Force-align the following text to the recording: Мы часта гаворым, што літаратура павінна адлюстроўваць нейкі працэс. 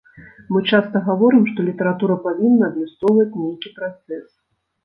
Мы 0.53 0.61
часта 0.77 1.01
гаворым, 1.09 1.43
што 1.51 1.59
літаратура 1.69 2.15
павінна 2.25 2.71
адлюстроўваць 2.73 3.39
нейкі 3.43 3.75
працэс. 3.77 4.27